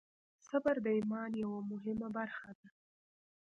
[0.47, 2.69] صبر د ایمان یوه مهمه برخه ده.